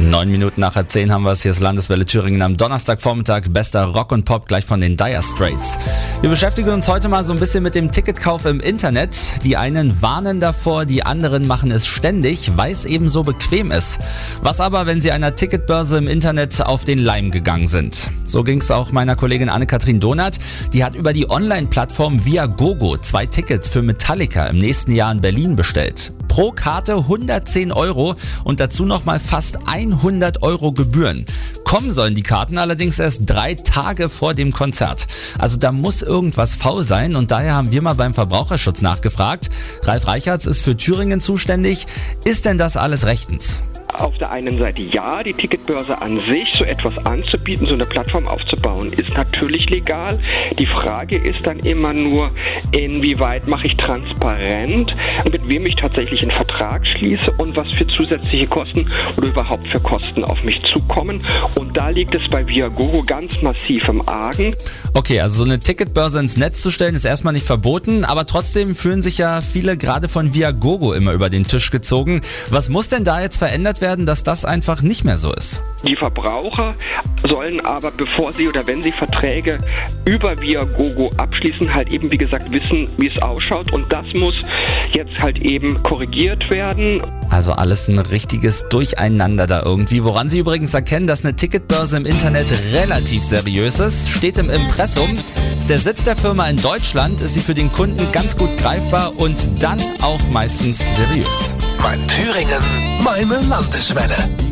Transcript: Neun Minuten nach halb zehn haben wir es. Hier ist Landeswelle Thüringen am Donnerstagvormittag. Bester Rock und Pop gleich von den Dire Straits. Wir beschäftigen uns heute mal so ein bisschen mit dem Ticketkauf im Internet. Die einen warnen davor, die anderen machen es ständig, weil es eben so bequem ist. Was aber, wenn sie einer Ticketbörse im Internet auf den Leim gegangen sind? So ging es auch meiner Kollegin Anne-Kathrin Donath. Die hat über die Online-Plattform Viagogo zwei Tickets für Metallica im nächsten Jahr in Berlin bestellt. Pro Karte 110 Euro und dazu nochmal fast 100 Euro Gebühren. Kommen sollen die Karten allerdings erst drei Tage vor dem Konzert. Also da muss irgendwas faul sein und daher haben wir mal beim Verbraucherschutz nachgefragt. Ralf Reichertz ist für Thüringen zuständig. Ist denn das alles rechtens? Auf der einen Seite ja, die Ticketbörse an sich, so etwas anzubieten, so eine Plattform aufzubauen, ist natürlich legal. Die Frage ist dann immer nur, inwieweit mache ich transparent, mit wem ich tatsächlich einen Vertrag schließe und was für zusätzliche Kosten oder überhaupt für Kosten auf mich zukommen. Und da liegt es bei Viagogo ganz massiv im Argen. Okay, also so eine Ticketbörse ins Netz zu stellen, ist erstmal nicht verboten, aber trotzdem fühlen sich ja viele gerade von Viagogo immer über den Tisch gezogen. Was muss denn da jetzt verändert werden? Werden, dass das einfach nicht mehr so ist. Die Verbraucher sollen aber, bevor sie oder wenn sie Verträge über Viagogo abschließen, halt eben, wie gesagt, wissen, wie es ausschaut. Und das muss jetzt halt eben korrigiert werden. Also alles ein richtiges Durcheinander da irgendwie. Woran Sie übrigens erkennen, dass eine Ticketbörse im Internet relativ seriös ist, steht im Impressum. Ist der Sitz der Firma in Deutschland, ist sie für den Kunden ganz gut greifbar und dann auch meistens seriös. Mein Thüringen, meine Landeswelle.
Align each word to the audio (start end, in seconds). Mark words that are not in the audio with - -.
Neun 0.00 0.30
Minuten 0.30 0.62
nach 0.62 0.76
halb 0.76 0.90
zehn 0.90 1.12
haben 1.12 1.24
wir 1.24 1.32
es. 1.32 1.42
Hier 1.42 1.50
ist 1.50 1.60
Landeswelle 1.60 2.06
Thüringen 2.06 2.40
am 2.40 2.56
Donnerstagvormittag. 2.56 3.50
Bester 3.50 3.84
Rock 3.84 4.12
und 4.12 4.24
Pop 4.24 4.48
gleich 4.48 4.64
von 4.64 4.80
den 4.80 4.96
Dire 4.96 5.22
Straits. 5.22 5.76
Wir 6.22 6.30
beschäftigen 6.30 6.70
uns 6.70 6.88
heute 6.88 7.10
mal 7.10 7.22
so 7.22 7.34
ein 7.34 7.38
bisschen 7.38 7.62
mit 7.62 7.74
dem 7.74 7.92
Ticketkauf 7.92 8.46
im 8.46 8.60
Internet. 8.60 9.14
Die 9.44 9.58
einen 9.58 10.00
warnen 10.00 10.40
davor, 10.40 10.86
die 10.86 11.04
anderen 11.04 11.46
machen 11.46 11.70
es 11.70 11.86
ständig, 11.86 12.52
weil 12.56 12.72
es 12.72 12.86
eben 12.86 13.10
so 13.10 13.24
bequem 13.24 13.70
ist. 13.70 13.98
Was 14.42 14.60
aber, 14.60 14.86
wenn 14.86 15.02
sie 15.02 15.12
einer 15.12 15.34
Ticketbörse 15.34 15.98
im 15.98 16.08
Internet 16.08 16.62
auf 16.62 16.84
den 16.84 16.98
Leim 16.98 17.30
gegangen 17.30 17.66
sind? 17.66 18.08
So 18.24 18.42
ging 18.42 18.62
es 18.62 18.70
auch 18.70 18.92
meiner 18.92 19.16
Kollegin 19.16 19.50
Anne-Kathrin 19.50 20.00
Donath. 20.00 20.38
Die 20.72 20.82
hat 20.82 20.94
über 20.94 21.12
die 21.12 21.28
Online-Plattform 21.28 22.24
Viagogo 22.24 22.96
zwei 22.96 23.26
Tickets 23.26 23.68
für 23.68 23.82
Metallica 23.82 24.46
im 24.46 24.56
nächsten 24.56 24.92
Jahr 24.92 25.12
in 25.12 25.20
Berlin 25.20 25.56
bestellt. 25.56 26.14
Pro 26.40 26.52
Karte 26.52 26.94
110 26.94 27.70
Euro 27.70 28.14
und 28.44 28.60
dazu 28.60 28.86
nochmal 28.86 29.20
fast 29.20 29.58
100 29.66 30.42
Euro 30.42 30.72
Gebühren. 30.72 31.26
Kommen 31.64 31.92
sollen 31.92 32.14
die 32.14 32.22
Karten 32.22 32.56
allerdings 32.56 32.98
erst 32.98 33.24
drei 33.26 33.52
Tage 33.56 34.08
vor 34.08 34.32
dem 34.32 34.50
Konzert. 34.50 35.06
Also 35.38 35.58
da 35.58 35.70
muss 35.70 36.00
irgendwas 36.00 36.54
faul 36.54 36.82
sein 36.82 37.14
und 37.14 37.30
daher 37.30 37.56
haben 37.56 37.72
wir 37.72 37.82
mal 37.82 37.94
beim 37.94 38.14
Verbraucherschutz 38.14 38.80
nachgefragt. 38.80 39.50
Ralf 39.82 40.06
Reichertz 40.06 40.46
ist 40.46 40.62
für 40.62 40.78
Thüringen 40.78 41.20
zuständig. 41.20 41.86
Ist 42.24 42.46
denn 42.46 42.56
das 42.56 42.78
alles 42.78 43.04
rechtens? 43.04 43.62
Auf 44.00 44.16
der 44.18 44.30
einen 44.32 44.58
Seite 44.58 44.82
ja, 44.82 45.22
die 45.22 45.34
Ticketbörse 45.34 46.00
an 46.00 46.20
sich, 46.28 46.52
so 46.56 46.64
etwas 46.64 46.96
anzubieten, 47.04 47.66
so 47.66 47.74
eine 47.74 47.86
Plattform 47.86 48.26
aufzubauen, 48.26 48.92
ist 48.92 49.10
natürlich 49.14 49.68
legal. 49.70 50.18
Die 50.58 50.66
Frage 50.66 51.16
ist 51.16 51.46
dann 51.46 51.58
immer 51.60 51.92
nur, 51.92 52.30
inwieweit 52.72 53.46
mache 53.46 53.66
ich 53.66 53.76
transparent, 53.76 54.94
mit 55.30 55.46
wem 55.48 55.66
ich 55.66 55.76
tatsächlich 55.76 56.22
einen 56.22 56.30
Vertrag 56.30 56.86
schließe 56.86 57.30
und 57.38 57.56
was 57.56 57.70
für 57.72 57.86
zusätzliche 57.86 58.46
Kosten 58.46 58.90
oder 59.16 59.28
überhaupt 59.28 59.66
für 59.68 59.80
Kosten 59.80 60.24
auf 60.24 60.42
mich 60.44 60.62
zukommen. 60.64 61.24
Und 61.56 61.76
da 61.76 61.90
liegt 61.90 62.14
es 62.14 62.28
bei 62.30 62.46
Viagogo 62.46 63.02
ganz 63.02 63.42
massiv 63.42 63.86
im 63.88 64.08
Argen. 64.08 64.54
Okay, 64.94 65.20
also 65.20 65.38
so 65.38 65.44
eine 65.44 65.58
Ticketbörse 65.58 66.18
ins 66.20 66.36
Netz 66.36 66.62
zu 66.62 66.70
stellen, 66.70 66.94
ist 66.94 67.04
erstmal 67.04 67.32
nicht 67.32 67.46
verboten, 67.46 68.04
aber 68.04 68.26
trotzdem 68.26 68.74
fühlen 68.74 69.02
sich 69.02 69.18
ja 69.18 69.40
viele 69.40 69.76
gerade 69.76 70.08
von 70.08 70.34
Viagogo 70.34 70.92
immer 70.92 71.12
über 71.12 71.30
den 71.30 71.46
Tisch 71.46 71.70
gezogen. 71.70 72.22
Was 72.48 72.68
muss 72.68 72.88
denn 72.88 73.04
da 73.04 73.20
jetzt 73.20 73.36
verändert 73.36 73.80
werden? 73.80 73.89
Werden, 73.90 74.06
dass 74.06 74.22
das 74.22 74.44
einfach 74.44 74.82
nicht 74.82 75.04
mehr 75.04 75.18
so 75.18 75.32
ist. 75.32 75.62
Die 75.84 75.96
Verbraucher 75.96 76.74
sollen 77.28 77.58
aber, 77.64 77.90
bevor 77.90 78.32
sie 78.32 78.46
oder 78.46 78.64
wenn 78.66 78.84
sie 78.84 78.92
Verträge 78.92 79.58
über 80.04 80.40
Viagogo 80.40 81.10
abschließen, 81.16 81.74
halt 81.74 81.88
eben, 81.88 82.10
wie 82.12 82.18
gesagt, 82.18 82.52
wissen, 82.52 82.88
wie 82.98 83.08
es 83.08 83.20
ausschaut. 83.20 83.72
Und 83.72 83.90
das 83.92 84.06
muss 84.14 84.34
jetzt 84.92 85.18
halt 85.18 85.38
eben 85.38 85.82
korrigiert 85.82 86.48
werden. 86.50 87.02
Also 87.30 87.52
alles 87.52 87.88
ein 87.88 87.98
richtiges 87.98 88.68
Durcheinander 88.68 89.46
da 89.48 89.62
irgendwie. 89.64 90.04
Woran 90.04 90.28
Sie 90.30 90.38
übrigens 90.38 90.72
erkennen, 90.74 91.08
dass 91.08 91.24
eine 91.24 91.34
Ticketbörse 91.34 91.96
im 91.96 92.06
Internet 92.06 92.54
relativ 92.72 93.24
seriös 93.24 93.80
ist, 93.80 94.10
steht 94.10 94.38
im 94.38 94.50
Impressum. 94.50 95.18
Ist 95.58 95.70
der 95.70 95.78
Sitz 95.78 96.04
der 96.04 96.16
Firma 96.16 96.48
in 96.48 96.60
Deutschland, 96.60 97.20
ist 97.22 97.34
sie 97.34 97.40
für 97.40 97.54
den 97.54 97.72
Kunden 97.72 98.12
ganz 98.12 98.36
gut 98.36 98.56
greifbar 98.58 99.18
und 99.18 99.62
dann 99.62 99.80
auch 100.00 100.20
meistens 100.30 100.78
seriös. 100.96 101.56
Mein 101.82 102.06
Thüringen, 102.08 102.62
meine 103.02 103.40
Landeswelle. 103.40 104.49